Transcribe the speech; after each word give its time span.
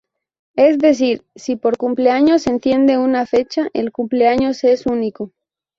Es 0.55 0.79
decir, 0.79 1.27
si 1.35 1.57
por 1.57 1.77
cumpleaños 1.77 2.41
se 2.41 2.49
entiende 2.49 2.97
una 2.97 3.27
fecha, 3.27 3.69
el 3.75 3.91
cumpleaños 3.91 4.63
es 4.63 4.87
único. 4.87 5.31